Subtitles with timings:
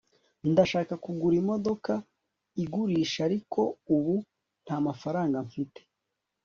[0.51, 1.91] Ndashaka kugura imodoka
[2.61, 3.59] ugurisha ariko
[3.95, 4.15] ubu
[4.63, 5.81] ntamafaranga mfite